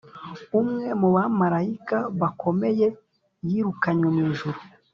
umwe 0.59 0.85
mu 0.99 1.09
bamarayika 1.15 1.97
bakomeye 2.19 2.87
yirukanywe 3.49 4.07
mw’ijuru 4.15 4.59